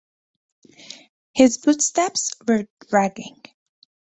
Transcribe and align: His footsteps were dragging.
His 1.35 1.57
footsteps 1.57 2.33
were 2.47 2.67
dragging. 2.89 3.39